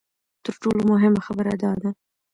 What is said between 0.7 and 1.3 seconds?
مهمه